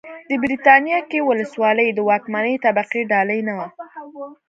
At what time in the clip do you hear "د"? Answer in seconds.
1.93-1.99